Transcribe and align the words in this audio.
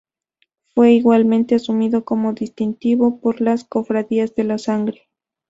Fue 0.73 0.93
igualmente 0.93 1.53
asumido 1.53 2.05
como 2.05 2.33
distintivo 2.33 3.19
por 3.19 3.39
las 3.39 3.63
cofradías 3.65 4.33
de 4.33 4.43
la 4.45 4.57
Sangre. 4.57 5.11